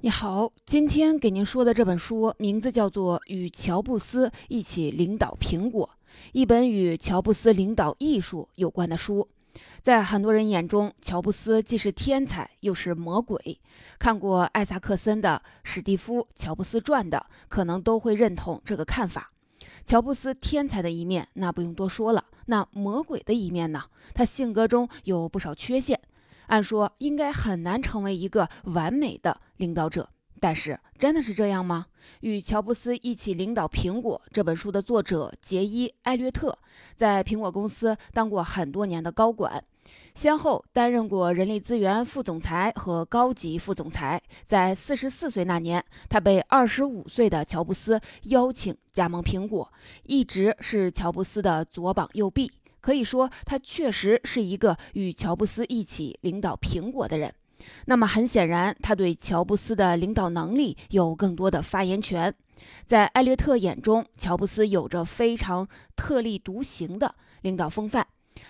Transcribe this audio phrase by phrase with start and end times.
[0.00, 5.90] 你好，今天给您说的这本书名字叫做《与乔布斯一起领导苹果》，
[6.30, 9.26] 一本与乔布斯领导艺术有关的书。
[9.82, 13.58] 在很多人眼中，乔布斯既是天才又是魔鬼。
[13.98, 19.32] 看过艾萨克森的《史蒂夫·乔布斯传》的，可能都会认同这个看法。
[19.84, 22.24] 乔布斯天才的一面，那不用多说了。
[22.46, 23.82] 那魔鬼的一面呢？
[24.14, 26.00] 他性格中有不少缺陷。
[26.48, 30.08] 按说应该很难成为一个完美的领导者，
[30.40, 31.86] 但是真的是这样吗？
[32.20, 36.58] 与乔布斯一起领导苹果这本书的作者杰伊·艾略特，
[36.94, 39.62] 在苹果公司当过很多年的高管，
[40.14, 44.20] 先后担任过人力资源副总裁和高级副总裁。
[44.46, 49.70] 在四十四岁那年，他被二十五岁的乔布斯邀请加盟苹果，
[50.04, 52.50] 一直是乔布斯的左膀右臂。
[52.80, 57.32] 可以说，他确实是一个与乔布斯一起领导苹果的人。
[57.86, 62.32] 那么，很显然，他对乔布斯的领导能力有更多的发言权。
[62.84, 68.06] 在艾略特眼中，乔布斯有着非常特立独行的领导风范。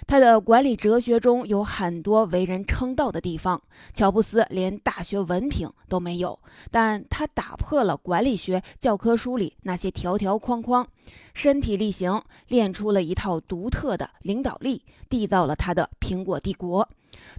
[0.08, 3.60] 他的管理哲学中有很多为人称道的地方。
[3.92, 10.88] 乔布斯连大学文凭都没有，但他打破了管理学教科书里那些条条框框，
[11.34, 16.88] 身体力行练出了一套独特的领导力，缔造了他的苹果帝国。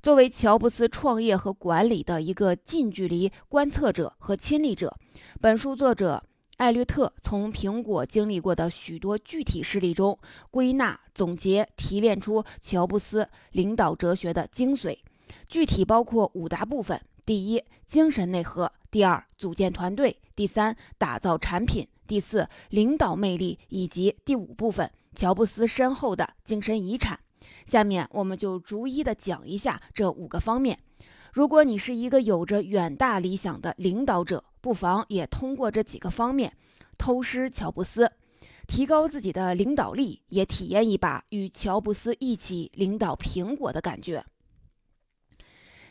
[0.04, 4.96] 作为乔布斯创业和管理的一个近距离观测者和亲历者，
[5.42, 6.24] 本书作者。
[6.60, 10.20] 艾略特从苹果经历过的许多具体事例中
[10.52, 14.98] 归纳、总结、提炼出乔布斯领导哲学的精髓，
[15.48, 27.18] 具体包括五大部分：第一，精神内核；第二，组建团队；第三，打造产品；第四，领导魅力；以及第五部分，乔布斯身后的精神遗产。
[27.66, 30.78] 下面我们就逐一的讲一下这五个方面。
[31.40, 36.52] 如果你是一个有着远大理想的领导者，不妨也通过这几个方面
[36.98, 38.12] 偷师乔布斯，
[38.68, 44.22] 提高自己的领导力，也体验一把与乔布斯一起领导苹果的感觉。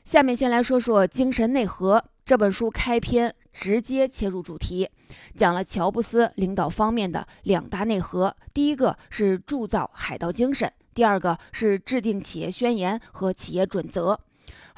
[0.04, 2.04] 下面先来说说精神内核。
[2.26, 4.87] 这本书开篇直接切入主题，
[5.34, 14.20] 讲了乔布斯领导方面的两大内核：第一个是铸造海盗精神，第二个是制定企业宣言和企业准则。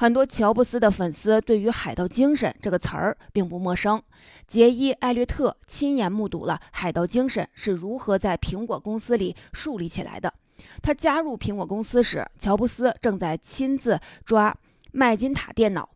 [0.01, 4.01] 很多乔布斯的粉丝对于“海盗精神”这个词儿并不陌生。
[4.47, 10.33] 杰伊·艾略特亲眼目睹了海盗精神是如何在苹果公司里树立起来的。
[10.81, 14.57] 他加入苹果公司时，乔布斯正在亲自抓
[14.91, 15.87] 麦金塔电脑。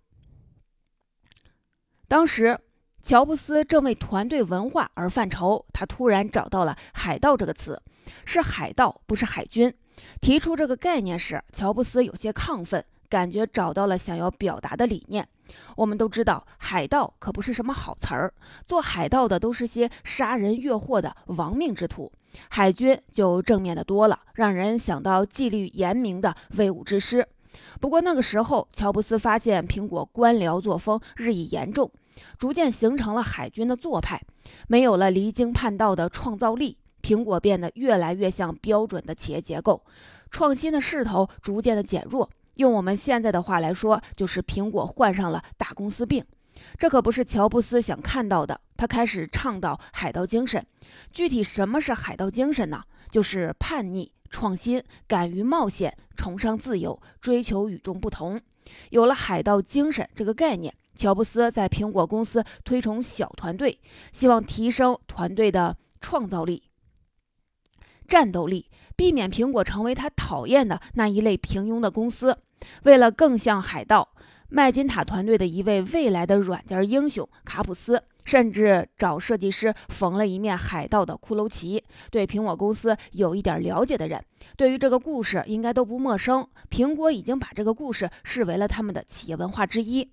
[2.07, 2.59] 当时，
[3.01, 7.81] 乔布斯正为团队文化而犯愁，他突然找到了“海盗”这个词，
[8.23, 9.73] 是海盗，不是海军。
[10.21, 12.85] 提出这个概念时，乔布斯有些亢奋。
[13.15, 15.25] 感觉找到了想要表达的理念。
[15.77, 18.33] 我们都知道，海盗可不是什么好词儿，
[18.67, 22.11] 做海盗的都是些杀人越货的亡命之徒。
[22.49, 27.25] 海军就正面的多了，让人想到纪律严明的威武之师。
[27.79, 31.89] 不过那个时候，乔布斯发现苹果官僚作风日益严重，
[32.37, 34.21] 逐渐形成了海军的做派，
[34.67, 39.85] 没有了离经叛道的创造力，苹果变得越来越像标准的企业结构，
[40.29, 42.29] 创新的势头逐渐的减弱。
[42.55, 46.23] 用我们现在的话来说，就是苹果患上了大公司病，
[46.77, 48.59] 这可不是乔布斯想看到的。
[48.77, 50.65] 他开始倡导海盗精神。
[51.11, 52.81] 具体什么是海盗精神呢？
[53.11, 58.39] 就是叛逆、创新、敢于冒险、崇尚自由、追求与众不同。
[58.89, 63.79] 有了海盗精神这个概念，乔布斯在苹果公司推崇小团队，
[64.11, 66.63] 希望提升团队的创造力、
[68.07, 68.69] 战斗力。
[68.97, 72.37] 避免苹果成为他讨厌的那一类平庸的公司。
[72.83, 74.07] 为了更像海盗，
[74.49, 81.83] 麦金塔团队的一位未来的软件英雄卡普斯，甚至找设计师缝了一面海盗的骷髅旗。
[82.09, 84.23] 对苹果公司有一点了解的人，
[84.55, 86.47] 对于这个故事应该都不陌生。
[86.69, 90.09] 苹果已经把这个故事视为了他们的企业文化之一。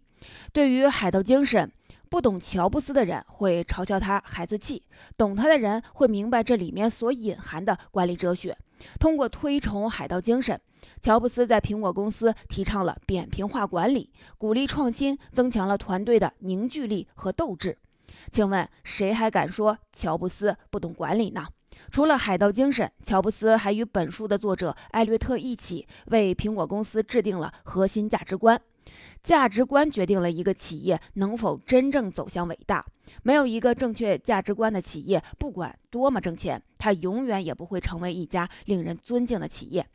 [0.53, 1.71] 对于海盗精神。
[2.13, 4.83] 不懂乔布斯的人会嘲笑他孩子气，
[5.17, 8.55] 懂他的人会明白这里面所隐含的管理哲学。
[8.99, 10.61] 通过推崇海盗精神，
[11.01, 17.79] 乔布斯在苹果公司提倡了扁平化管理，鼓励创新，增强了团队的凝聚力和斗志。
[18.31, 21.47] 请问谁还敢说乔布斯不懂管理呢？
[21.91, 28.61] 除了海盗精神，乔布斯还与本书的作者艾略特一起为苹果公司制定了核心价值观。
[29.23, 32.85] 价值观决定了一个企业能否真正走向伟大。
[33.23, 39.87] 没有一个正确价值观的企业，不管多么挣钱，它永远也不会成为一家令人尊敬的企业。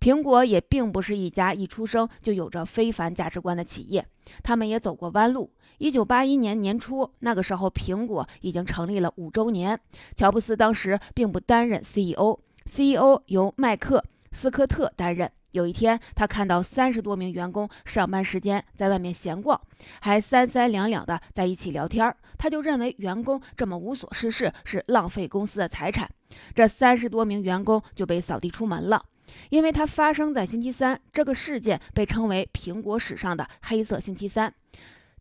[0.00, 4.06] 苹果也并不是一家一出生就有着非凡价值观的企业，
[4.42, 5.50] 他们也走过弯路。
[5.78, 9.78] 一九八一年年初，那个时候苹果已经成立了五周年，
[10.14, 15.30] 乔布斯当时并不担任 CEO，CEO 由麦克斯科特担任。
[15.52, 19.60] 有一天，他看到三十多名员工上班时间在外面闲逛，
[20.00, 26.10] 还三三两两的在一起聊天他就认为员工这么无所事事是浪费公司的财产，
[26.54, 29.04] 这三十多名员工就被扫地出门了。
[29.48, 34.52] 因为它发生在星期三，这个事件被称为苹果史上的黑色星期三。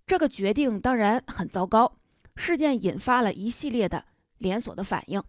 [0.08, 1.94] 这个决定当然很糟糕，
[2.36, 4.04] 事件引发了一系列的
[4.40, 5.22] 连锁的反应。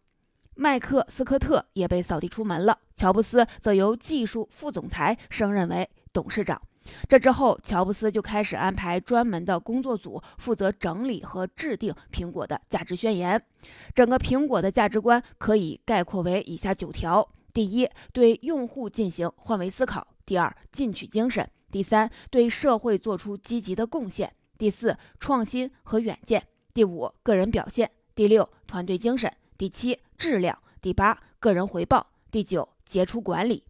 [0.62, 6.62] 麦克斯科特也被扫地出门了，乔布斯则由技术副总裁升任为董事长。
[7.08, 13.44] 这之后，乔布斯就开始安排专门的工作组负责整理和制定苹果的价值宣言。
[13.92, 17.28] 整个苹果的价值观可以概括为以下九条。
[17.52, 26.40] 第一，对用户进行换位思考；第二，进取精神；第三，对社会做出积极的贡献；第四，创新和远见；
[26.72, 33.64] 第五，个人表现；第六，团队精神；第七，质量；第八，个人回报；第九，杰出管理。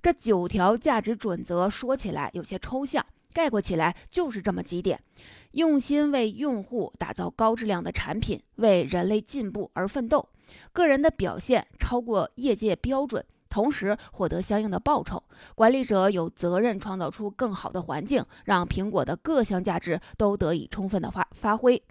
[0.00, 4.98] 这九条价值准则说起来有些抽象，概括起来就是这么几点：
[5.50, 10.26] 用心为用户打造高质量的产品，为人类进步而奋斗。
[10.72, 15.22] 个人的表现超过业界标准，同时获得相应的报酬。
[15.54, 21.82] 管理者有责任创造出更好的环境，让苹果的各项价值都得以充分的发发挥。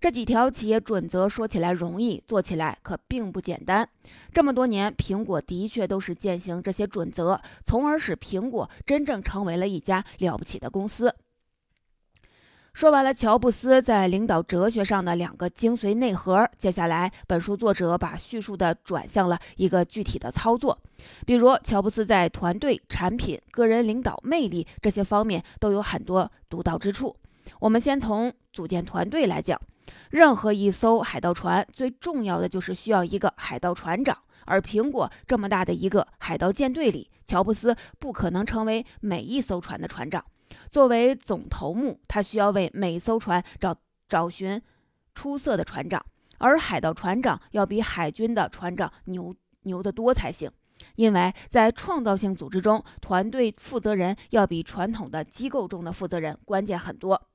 [0.00, 3.88] 这几条企业准则说起来容易，做起来可并不简单。
[4.32, 11.14] 这么多年，苹果的确都是践行这些准则，从而使苹果真正成为了一家了不起的公司。
[12.72, 20.76] 说完了乔布斯在领导哲学上的两个精髓内核，接下来本书作者把叙述的转向了一个具体的操作，
[21.26, 27.14] 比如乔布斯在团队、产品、个人领导魅力这些方面都有很多独到之处。
[27.60, 29.60] 我们先从组建团队来讲，
[30.10, 34.16] 任何一艘海盗船最重要的就是需要一个海盗船长，
[34.46, 40.24] 而苹果这么大的一个海盗舰队里，乔布斯不可能成为每一艘船的船长。
[40.70, 43.76] 作为总头目，他需要为每艘船找
[44.08, 44.60] 找寻
[45.14, 46.04] 出色的船长，
[46.38, 50.50] 而海盗船长要比海军的船长牛牛得多才行。
[50.96, 57.28] 因为在创造性组织中，团队负责人要比传统的机构中的负责人关键很多。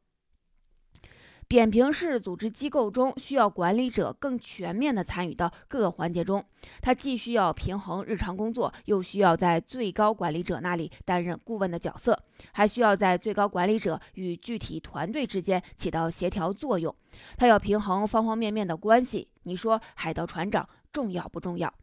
[1.49, 6.43] 扁平式组织机构中，需要管理者更全面地参与到各个环节中。
[6.81, 12.21] 他既需要平衡日常工作，又需要在最高管理者那里担任顾问的角色，
[12.51, 16.93] 还需要在最高管理者与具体团队之间起到协调作用。
[17.37, 19.29] 他要平衡方方面面的关系。
[19.43, 21.73] 你说海盗船长重要不重要？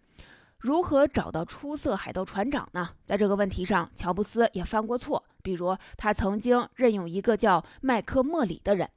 [0.58, 2.90] 如何找到出色海盗船长呢？
[3.06, 5.25] 在这个问题上，乔布斯也犯过错。
[5.44, 8.88] 比如，他曾经任用一个叫麦克莫里的人。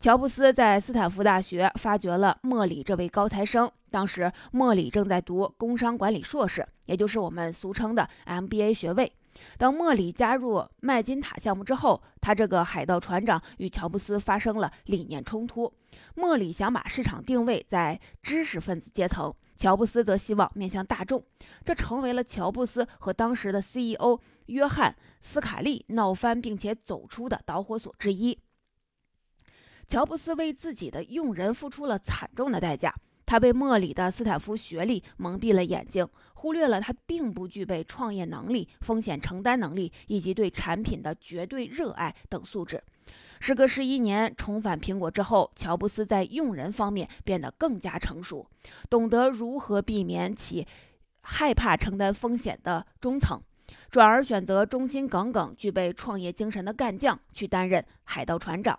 [0.00, 3.68] 乔布斯在斯坦福大学发掘了莫里这位高材生。
[3.90, 9.12] 当时，莫里正在读工商管理硕士，也就是我们俗称的 MBA 学位。
[9.58, 15.72] 当莫里加入麦金塔项目之后，他这个海盗船长与乔布斯发生了理念冲突。
[16.14, 19.34] 莫里想把市场定位在知识分子阶层。
[19.56, 21.24] 乔布斯则希望面向大众，
[21.64, 28.38] 这成为了乔布斯和当时的 CEO 约翰斯卡利闹翻并且走出的导火索之一。
[29.88, 32.92] 乔布斯为自己的用人付出了惨重的代价，
[33.24, 42.82] 他被莫里的斯坦福学历蒙蔽了眼睛，忽略了他并不具备创业能力、风险承担能力以及对产品的绝对热爱等素质。
[43.38, 48.44] 时隔十一年重返苹果之后，乔布斯在用人方面变得更加成熟，
[48.90, 50.66] 懂得如何避免起
[51.20, 53.40] 害怕承担风险的中层，
[53.96, 58.78] 转而选择忠心耿耿、具备创业精神的干将去担任海盗船长。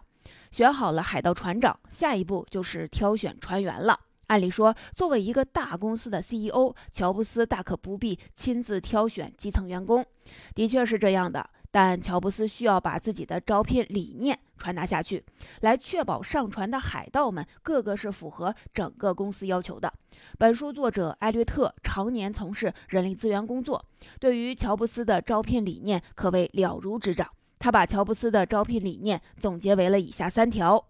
[0.51, 3.99] 选好了海盗船长，下一步就是挑选船员了。
[4.27, 10.05] 按理说，作为一个大公司的 CEO，乔布斯大可不必亲自挑选基层员工，
[10.53, 11.49] 的确是这样的。
[11.77, 15.23] 但乔布斯需要把自己的招聘理念传达下去，
[15.61, 19.93] 来确保上船的海盗们个个是符合整个公司要求的。
[20.39, 23.85] 本书作者艾略特常年从事人力资源工作，
[24.19, 27.29] 对于乔布斯的招聘理念可谓了如指掌。
[27.59, 30.83] 他把乔布斯的招聘理念总结为了以下三条：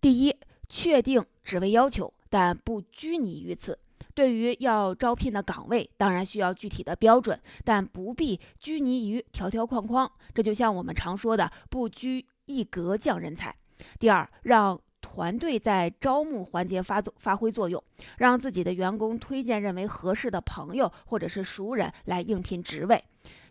[0.00, 0.34] 第一，
[0.70, 3.78] 确定职位要求，但不拘泥于此。
[4.14, 10.10] 对于要招聘的岗位，当然需要具体的标准，但不必拘泥于条条框框。
[10.32, 13.54] 这就像我们常说的“不拘一格降人才”。
[13.98, 17.82] 第二，让团队在招募环节发发挥作用，
[18.16, 23.04] 让自己的员工推荐认为合适的朋友或者是熟人来应聘职位，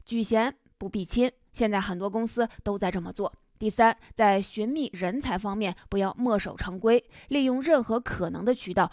[0.05, 1.31] 举贤不避亲。
[1.51, 3.31] 现在很多公司都在这么做。
[3.59, 8.91] 第三，在寻觅人才方面，不要墨守成规，利用任何可能的渠道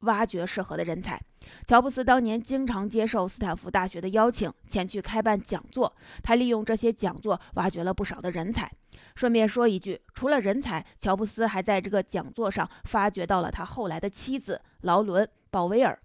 [0.00, 1.20] 挖掘适合的人才。
[1.66, 5.92] 乔布斯当年经常接受斯坦福大学的邀请，前去开办讲座。
[6.22, 8.70] 他利用这些讲座挖掘了不少的人才。
[9.14, 15.98] 顺便说一句，除了人才，乔布斯还在这个讲座上发掘到了他后来的妻子劳伦·鲍威尔。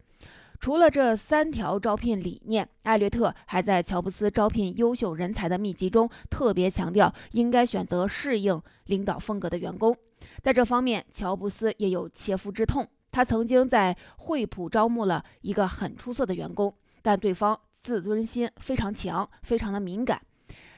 [0.59, 9.95] 除了这三条招聘理念，艾略特还在乔布斯招聘优秀人才的秘籍中特别强调，应该选择适应领导风格的员工。
[10.41, 12.87] 在这方面，乔布斯也有切肤之痛。
[13.13, 20.19] 他曾经在惠普招募了一个很出色的员工，但对方自尊心非常强，非常的敏感。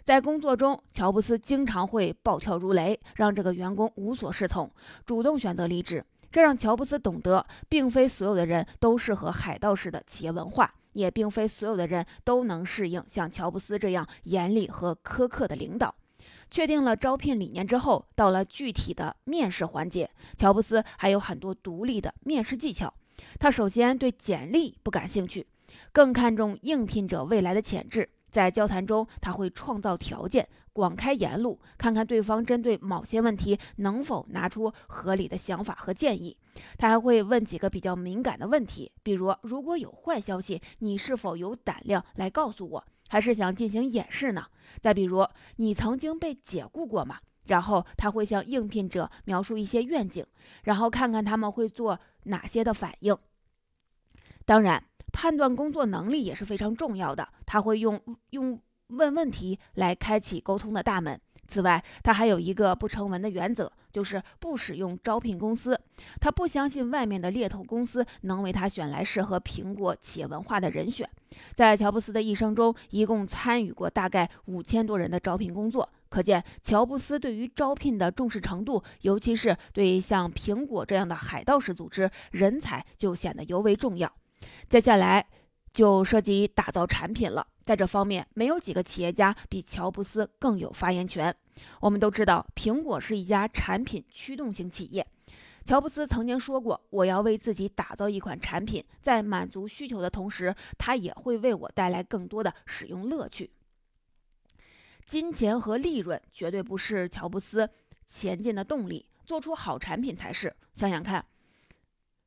[0.03, 4.69] 在工作中，乔布斯经常会暴跳如雷，让这个员工无所适从，
[5.05, 6.05] 主动选择离职。
[6.29, 15.95] 这让乔布斯懂得，并非所有的人都适合海盗式的企业文化，也并非所有的人都能适应像乔布斯这样严厉和苛刻的领导。
[16.49, 22.93] 确定了招聘理念之后，到了具体的面试环节，乔布斯还有很多独立的面试技巧。
[23.39, 25.45] 他首先对简历不感兴趣，
[25.91, 28.09] 更看重应聘者未来的潜质。
[28.29, 36.35] 在交谈中，他会创造条件，广开言路，看看对方针对某些问题能否拿出合理的想法和建议。
[36.77, 44.45] 他还会问几个比较敏感的问题，比如如果有坏消息，你是否有胆量来告诉我，还是想进行演示呢？
[44.81, 47.19] 再比如，你曾经被解雇过吗？
[47.45, 50.25] 然后他会向应聘者描述一些愿景，
[50.63, 53.17] 然后看看他们会做哪些的反应。
[54.45, 54.83] 当然。
[55.17, 61.21] 判断工作能力也是非常重要的，他会用用问问题来开启沟通的大门。
[61.47, 65.79] 此外，他还有一个不成文的原则，就是不使用招聘公司。
[66.19, 71.07] 他不相信外面的猎头公司能为他选来适合苹果企业文化的人选。
[71.53, 84.11] 在乔布斯的一生中，一共参与过大概五千多人的招聘工作，可见乔布斯对于招聘的重视程度，尤其是对像苹果这样的海盗式组织，人才就显得尤为重要。
[84.69, 85.25] 接下来
[85.73, 91.35] 就涉及打造产品了，在这方面，没有几个企业家比乔布斯更有发言权。
[91.79, 95.05] 我们都知道，苹果是一家产品驱动型企业。
[95.65, 103.49] 乔布斯曾经说过：“我要为自己打造一款产品，在满足需求的同时，它也会为我带来更多的使用乐趣。”
[105.07, 107.67] 金钱和利润绝对不是乔布斯
[108.05, 110.55] 前进的动力，做出好产品才是。
[110.75, 111.25] 想想看。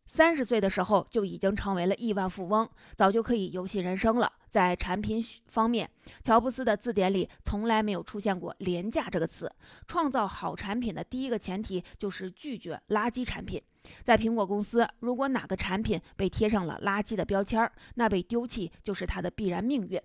[0.09, 4.33] 三十岁的时候就已经成为了亿万富翁，早就可以游戏人生了。
[4.51, 5.89] 在产品方面，
[6.25, 9.53] 乔布斯的字典里从来没有出现过“廉价”这个词。
[9.87, 13.63] 创造好产品的第一个前提就是拒绝垃圾产品。
[14.03, 20.01] 在苹果公司，如果哪个产品被贴上了垃圾的标签，那被丢弃就是它的必然命运。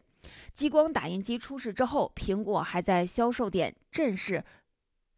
[0.53, 4.43] 激光打印机出事之后，苹果还在销售点正式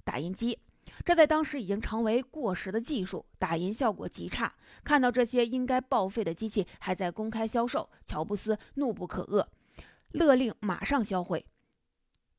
[0.04, 0.60] 打印机。
[1.04, 4.54] 这在当时已经成为过时的技术，打印效果极差。
[4.84, 9.46] 看到这些应该报废的机器还在公开销售，乔布斯怒不可遏，
[10.12, 11.46] 勒令马上销毁。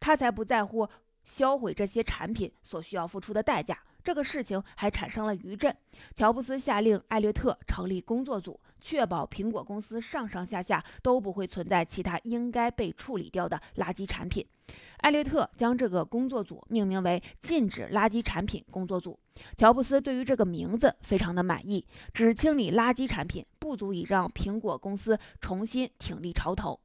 [0.00, 0.88] 他才不在乎
[1.24, 3.78] 销毁这些产品所需要付出的代价。
[4.06, 5.76] 这个事情还产生了余震。
[6.14, 14.46] 乔布斯下令艾略特成立工作组，确保苹果公司上上下下都不会存在其他应该被处理掉的垃圾产品。
[14.98, 19.18] 艾略特将这个工作组命名为“禁止垃圾产品工作组”。
[19.58, 21.84] 乔布斯对于这个名字非常的满意，
[22.14, 26.78] 只清理垃圾产品不足以让苹果公司重新挺立潮头。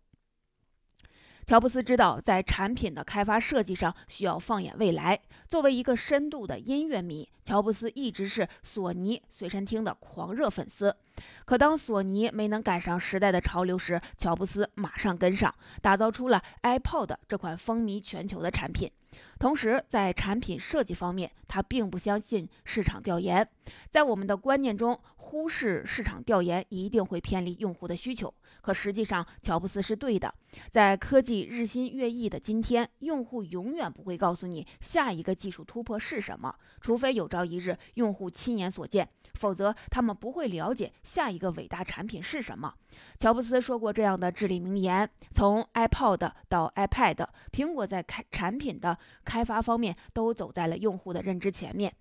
[1.46, 5.20] 乔布斯知道，在产品的开发设计上需要放眼未来。
[5.48, 10.96] 作为一个深度的音乐迷，乔布斯一直是索尼随身听的狂热粉丝。
[11.44, 18.90] 可当索尼没能赶上时代的潮流时，乔布斯马上跟上，打造出了 iPod 这款风靡全球的产品。
[19.38, 23.46] 同时，在产品设计方面，他并不相信市场调研。
[23.90, 28.34] 在我们的观念中，忽视市场调研一定会偏离用户的需求。
[28.62, 30.34] 可实际上，乔布斯是对的。
[30.70, 42.74] 在科技日新月异的今天，用户永远不会告诉你下一个技术突破是什么，除非有朝一日用户亲眼所见，否则他们不会了解下一个伟大产品是什么。
[43.18, 51.92] 乔布斯说过这样的至理名言：从 iPod 到 iPad，苹果在开产品的开发方面都走在了用户的认知前面。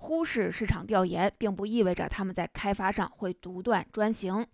[0.00, 4.46] 忽视市场调研，并不意味着他们在开发上会独断专行。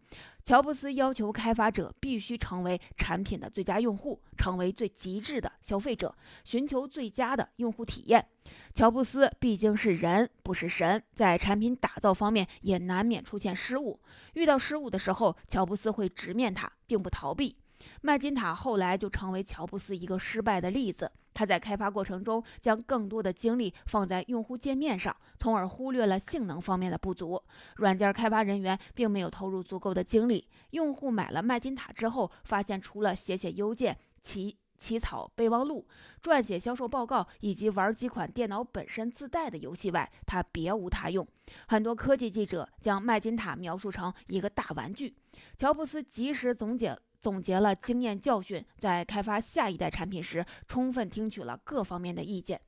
[0.44, 8.26] 乔布斯要求开发者必须成为产品的最佳用户，成为最极致的消费者，寻求最佳的用户体验。
[8.74, 14.00] 乔布斯毕竟是人，不是神，在产品打造方面也难免出现失误。
[14.32, 17.56] 遇到失误的时候，乔布斯会直面它，并不逃避。
[18.02, 21.10] 麦金塔后来就成为乔布斯一个失败的例子。
[21.32, 27.42] 他在开发过程中将更多的精力放在用户界面上，从而忽略了性能方面的不足。
[27.78, 30.46] 软件开发人员并没有投入足够的精力。
[30.70, 35.84] 用户买了麦金塔之后，发现除了写写邮件、起起草备忘录、
[36.22, 41.26] 撰写销售报告以及玩几款电脑本身自带的游戏外，它别无他用。
[41.66, 45.16] 很多科技记者将麦金塔描述成一个大玩具。
[45.58, 46.96] 乔布斯及时总结。
[47.24, 52.60] 总结了经验教训，在开发下一代产品时，充分听取了各方面的意见。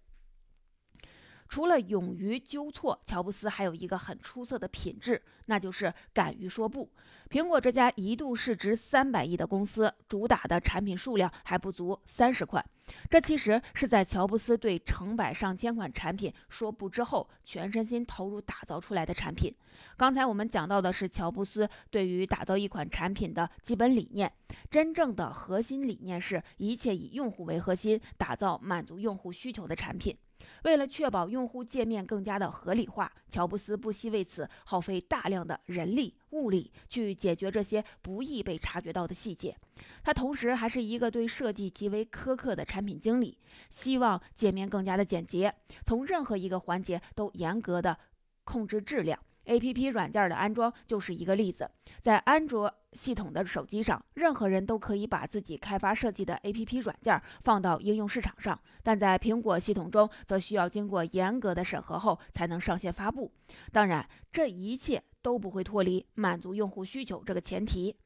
[1.49, 6.91] 除了勇于纠错，乔布斯还有一个很出色的品质，那就是敢于说不。
[7.31, 12.65] 苹果这家一度市值三百亿的公司，主打的产品数量还不足三十款。
[13.11, 19.53] 这其实是在乔布斯对成百上千款产品说不之后，全身心投入打造出来的产品。
[19.97, 24.33] 刚才我们讲到的是乔布斯对于打造一款产品的基本理念，
[24.71, 30.17] 真正的核心理念是一切以用户为核心，打造满足用户需求的产品。
[30.65, 39.57] 为了确保用户界面更加的合理化，乔布斯不惜为此耗费大量的人力物力去解决这些不易被察觉到的细节。
[40.03, 43.38] 他同时还是一个对设计极为苛刻的产品经理，
[43.71, 47.97] 希望界面更加的简洁，从任何一个环节都严格的
[48.45, 49.19] 控制质量。
[49.47, 51.71] A P P 软件的安装就是一个例子，
[52.03, 63.33] 在安卓系统的手机上，任何人都可以把自己开发设计的 A P P 软件放到应用市场上，但在苹果系统中，则需要经过严格的审核后才能上线发布。
[63.73, 67.97] 当然，这一切都不会脱离满足用户需求这个前提。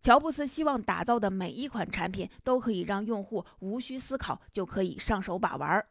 [0.00, 5.86] 乔布斯希望打造的每一款产品都可以让用户无需思考就可以上手把玩。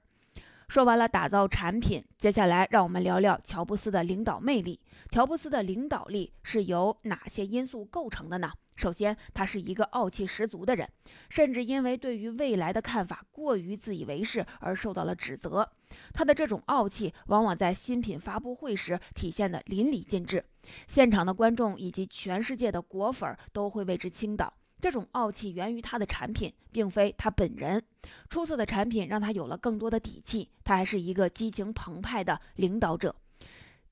[0.71, 4.79] 说完了打造产品，接下来让我们聊聊乔布斯的领导魅力。
[5.09, 8.49] 乔布斯的领导力是由哪些因素构成的呢？
[8.77, 10.87] 首先，他是一个傲气十足的人，
[11.29, 15.69] 甚至因为对于未来的看法过于自以为是而受到了指责。
[16.13, 20.41] 他的这种傲气往往在新品发布会时体现得淋漓尽致，
[20.87, 24.53] 现场的观众以及全世界的果粉都会为之倾倒。
[24.81, 27.81] 这种傲气源于他的产品，并非他本人。
[28.29, 30.49] 出色的产品让他有了更多的底气。
[30.63, 33.15] 他还是一个激情澎湃的领导者。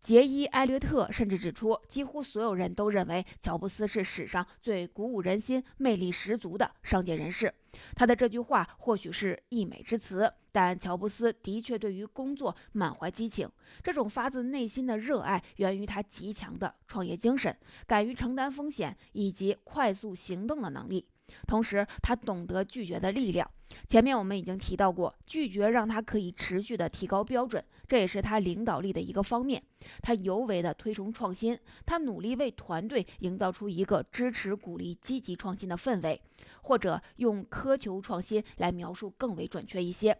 [0.01, 7.53] 杰伊·艾略特甚至指出，几乎所有人都认为乔布斯是史上最鼓舞人心、魅力十足的商界人士。
[7.95, 13.47] 他的这句话或许是溢美之词，但乔布斯的确对于工作满怀激情。
[13.83, 21.05] 这种发自内心的热爱源于他极强的创业精神、敢于承担风险以及快速行动的能力。
[21.47, 23.49] 同时，他懂得拒绝的力量。
[23.87, 29.61] 前面我们已经提到过，拒绝让他可以持续的提高标准，这也是他领导力的一个方面。
[30.01, 36.19] 他尤为的推崇创新，他努力为团队营造出一个支持、鼓励积极创新的氛围，
[36.63, 40.17] 或者用苛求创新来描述更为准确一些。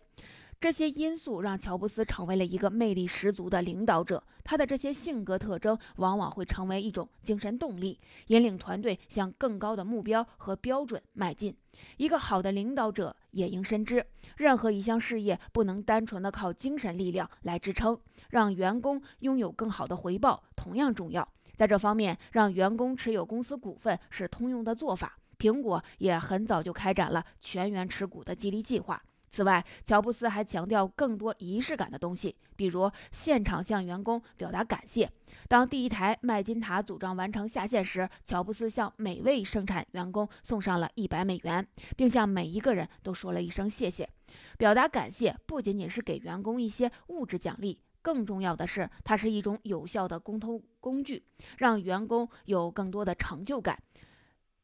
[0.60, 4.22] 这些因素让乔布斯成为了一个魅力十足的领导者。
[4.44, 11.56] 他的这些性格特征往往会成为一种精神动力，引领团队向更高的目标和标准迈进。
[11.96, 17.98] 一个好的领导者也应深知，任何一项事业不能单纯的靠精神力量来支撑，
[18.30, 21.26] 让员工拥有更好的回报同样重要。
[21.56, 25.18] 在这方面，让员工持有公司股份是通用的做法。
[25.38, 29.02] 苹果也很早就开展了全员持股的激励计划。
[29.32, 35.10] 此外，乔布斯还强调更多仪式感的东西，比如现场向员工表达感谢。
[35.48, 41.66] 当第一台麦金塔组装完成下线时，乔布斯向每位生产员工送上了一百美元，
[41.96, 44.10] 并向每一个人都说了一声谢谢。
[44.58, 51.24] 表达感谢不仅仅是给员工一些物质奖励，更重要的是，它是一种有效的沟通工具，
[51.58, 53.82] 让员工有更多的成就感。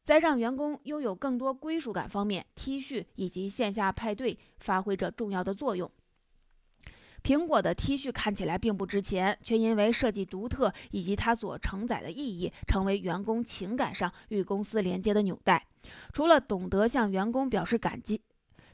[0.06, 5.90] 在让员工拥有更多归属感方面，T 恤以及线下派对发挥着重要的作用。
[7.24, 15.66] 苹果的 T 恤看起来并不值钱，却因为设计独特以及它所承载的意义，成为员工情感上与公司连接的纽带。
[16.14, 18.22] 除了懂得向员工表示感激，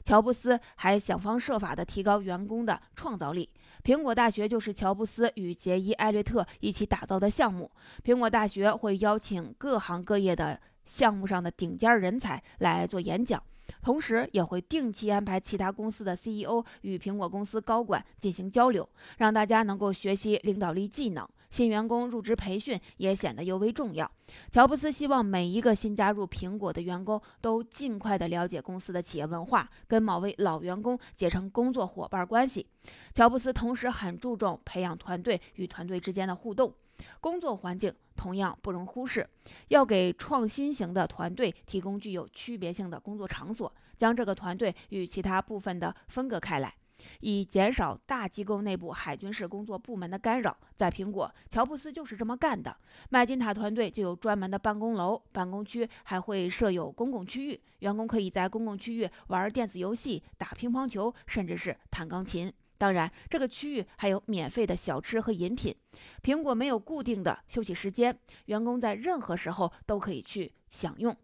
[0.04, 3.48] 乔布斯还想方设法地提高员工的创造力。
[3.82, 7.70] 苹果大学就是乔布斯与杰伊·艾略特一起打造的项目。
[8.04, 10.60] 苹果大学会邀请各行各业的。
[10.84, 13.42] 项目上的顶尖人才来做演讲，
[13.82, 21.28] 同时也会定期安排其他公司的 CEO 与苹果公司高管进行交流，让大家能够学习领导力技能。
[21.50, 24.10] 新员工入职培训也显得尤为重要。
[24.50, 32.66] 乔布斯希望每一个新加入苹果的员工都尽快的了解公司的企业文化，跟某位老员工结成工作伙伴关系。
[33.14, 36.74] 乔布斯同时很注重培养团队与团队之间的互动，
[37.20, 39.28] 工作环境同样不容忽视，
[39.68, 46.74] 要给创新型的团队提供具有区别性的工作场所，将这个团队与其他部分的分割开来。
[47.18, 50.56] 以减少大机构内部海军式工作部门的干扰。
[50.76, 52.76] 在苹果，乔布斯就是这么干的。
[53.10, 62.52] 麦金塔团队就有专门的办公楼，办公区还会设有公共区域，员工可以在公共区域玩电子游戏、打乒乓球，甚至是弹钢琴。
[62.82, 65.72] 当然，这个区域还有免费的小吃和饮品。
[66.20, 71.16] 苹果没有固定的休息时间，员工在任何时候都可以去享用。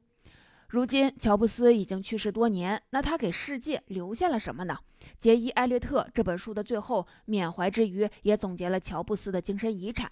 [0.68, 4.78] 如今，乔布斯已经去世多年，那他给世界留下了什么呢？
[5.18, 10.10] 杰伊·艾略特这本书的最后缅怀之余，也总结了乔布斯的精神遗产。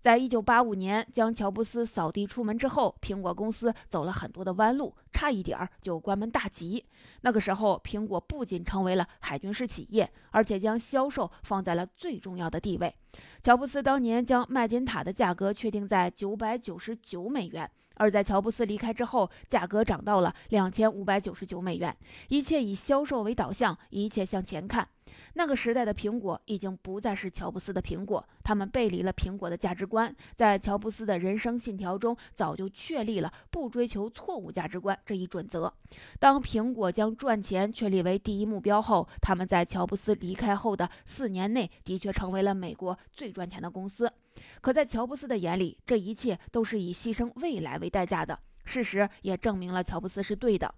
[0.00, 6.84] 在一九八五年将乔布斯扫地出门之后，苹果公司走了很多的弯路，差一点儿就关门大吉。
[7.20, 12.92] 那个时候，苹果不仅成为了海军式企业，而且将销售放在了最重要的地位。
[13.40, 17.70] 乔布斯当年将麦金塔的价格确定在九百九十九美元。
[17.98, 21.94] 而在乔布斯离开之后，价格涨到了两千五百九十九美元。
[22.28, 24.88] 一切以销售为导向，一切向前看。
[25.34, 30.14] 那个时代的苹果已经不再是乔布斯的苹果，他们背离了苹果的价值观。
[30.34, 35.72] 在乔布斯的人生信条中，早就确立了不追求错误价值观这一准则。
[36.18, 44.12] 当苹果将赚钱确立为第一目标后，他们在乔布斯离开后的四年内，的确成为了美国最赚钱的公司。
[44.60, 48.38] 可在乔布斯的眼里，这一切都是以牺牲未来为代价的。
[48.64, 50.74] 事实也证明了乔布斯是对的。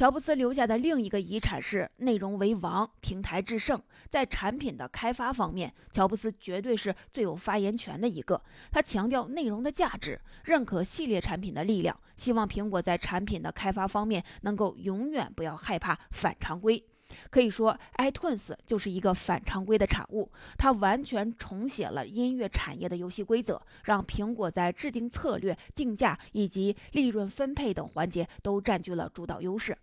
[0.00, 3.78] 乔布斯留下的另一个遗产是内容为王，平台制胜。
[4.08, 8.42] 在产品的开发方面，乔布斯绝对是最有发言权的一个。
[8.72, 16.82] 他强调内容的价值，认可系列产品的力量，希望苹果在产品的开发方面能够永远不要害怕反常规。
[17.28, 20.32] 可以说，iTunes 就是一个反常规的产物。
[20.56, 29.76] 它完全重写了音乐产业的游戏规则，让苹果在制定策略、定价以及利润分配等环节都占据了主导优势。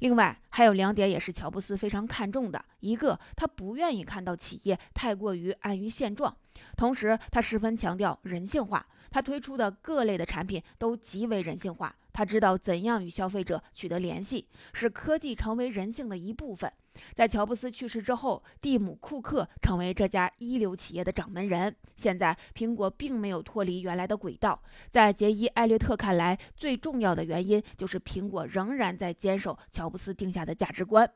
[0.00, 6.32] 另外，还有两点也是乔布斯非常看重的：一个，他不愿意看到企业太过于安于现状；
[6.76, 8.86] 同时，他十分强调人性化。
[9.12, 11.92] 他推出的各类的产品都极为人性化。
[12.12, 16.72] 他知道怎样与消费者取得联系，使科技成为人性的一部分。
[17.14, 21.74] 在乔布斯去世之后，蒂姆·库克成为这家一流企业的掌门人。
[21.94, 24.60] 现在，苹果并没有脱离原来的轨道。
[24.88, 31.10] 在杰伊·艾略特看来，最重要的原因就是苹果仍然在坚守乔布斯定下的价值观。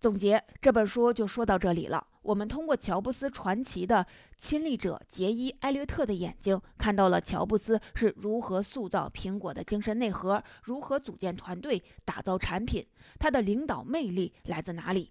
[0.00, 2.06] 总结这本书就说到这里了。
[2.28, 12.86] 我们通过乔布斯传奇的亲历者杰伊·埃略特的眼睛，看到了乔布斯是如何塑造苹果的精神内核，如何组建团队、打造产品，
[13.18, 15.10] 他的领导魅力来自哪里？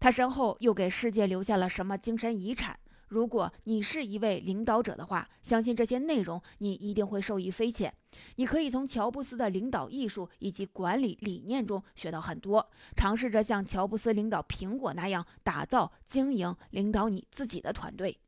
[0.00, 2.76] 他身后又给世界留下了什么精神遗产？
[3.08, 7.92] 如果你是一位领导者的话，相信这些内容你一定会受益匪浅。
[8.36, 18.18] 你可以从乔布斯的领导艺术以及管理理念中学到很多，尝试着像乔布斯领导苹果那样打造、经营、领导你自己的团队。